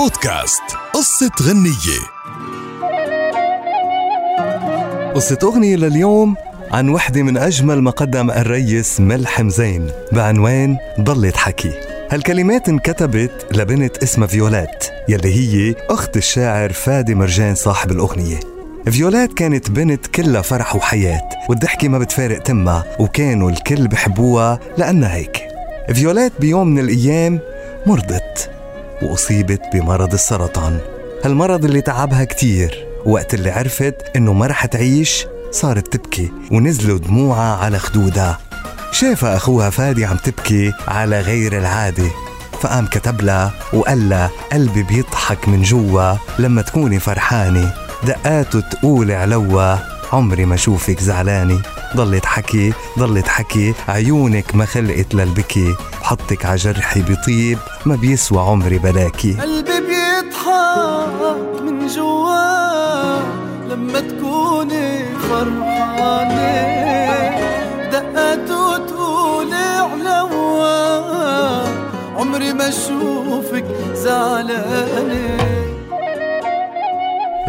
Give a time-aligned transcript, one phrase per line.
[0.00, 0.62] بودكاست.
[0.94, 2.00] قصة غنية.
[5.14, 6.36] قصة أغنية لليوم
[6.72, 11.72] عن وحدة من أجمل ما قدم الريس ملحم زين بعنوان ضلت حكي.
[12.10, 18.40] هالكلمات انكتبت لبنت اسمها فيولات يلي هي أخت الشاعر فادي مرجان صاحب الأغنية.
[18.90, 25.48] فيولات كانت بنت كلها فرح وحياة والضحكة ما بتفارق تمها وكانوا الكل بحبوها لأنها هيك.
[25.92, 27.40] فيولات بيوم من الأيام
[27.86, 28.59] مرضت.
[29.02, 30.78] وأصيبت بمرض السرطان.
[31.24, 32.86] هالمرض اللي تعبها كتير.
[33.06, 38.38] وقت اللي عرفت إنه ما رح تعيش صارت تبكي ونزلوا دموعها على خدودها.
[38.92, 42.10] شافها أخوها فادي عم تبكي على غير العادة.
[42.60, 47.74] فقام كتب لها وقال لها قلبي بيضحك من جوا لما تكوني فرحانة.
[48.06, 49.99] دقاته تقول علوا.
[50.12, 51.62] عمري ما شوفك زعلانة
[51.96, 55.74] ضلت حكي ضلت حكي عيونك ما خلقت للبكي.
[56.02, 59.32] حطك على جرحي بطيب ما بيسوى عمري بلاكي.
[59.32, 63.20] قلبي بيضحك من جوا
[63.68, 66.50] لما تكوني فرحانة.
[67.92, 70.60] دقاته تقولي علوا
[72.16, 73.64] عمري ما اشوفك
[73.94, 75.36] زعلانة.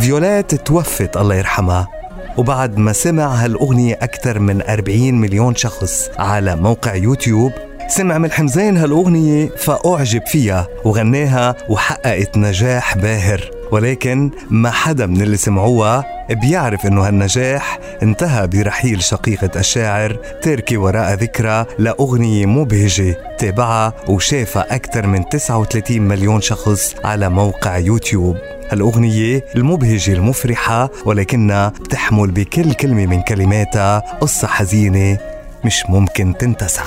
[0.00, 1.97] فيولات توفت الله يرحمها.
[2.38, 7.52] وبعد ما سمع هالأغنية أكثر من 40 مليون شخص على موقع يوتيوب
[7.88, 13.57] سمع من حمزين هالأغنية فأعجب فيها وغناها وحققت نجاح باهر.
[13.72, 21.14] ولكن ما حدا من اللي سمعوها بيعرف إنه هالنجاح انتهى برحيل شقيقة الشاعر تركي وراء
[21.14, 28.36] ذكرى لأغنية مبهجة تابعها وشافها أكثر من 39 مليون شخص على موقع يوتيوب.
[28.70, 35.18] هالأغنية المبهجة المفرحة ولكنها بتحمل بكل كلمة من كلماتها قصة حزينة
[35.64, 36.82] مش ممكن تنتسى.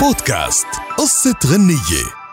[0.00, 0.66] بودكاست
[0.98, 2.23] قصة غنية.